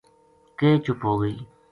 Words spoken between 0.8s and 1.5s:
چُپ ہو گئی